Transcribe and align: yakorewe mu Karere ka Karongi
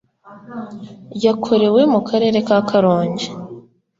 yakorewe 1.25 1.81
mu 1.93 1.99
Karere 2.07 2.37
ka 2.47 2.57
Karongi 2.69 3.27